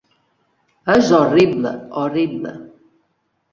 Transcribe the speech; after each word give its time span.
És 0.93 1.11
horrible, 1.17 1.75
horrible! 2.07 2.57